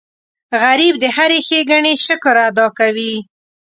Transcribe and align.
غریب 0.63 0.95
د 0.99 1.05
هرې 1.15 1.39
ښېګڼې 1.47 1.93
شکر 2.05 2.35
ادا 2.47 2.67
کوي 2.77 3.15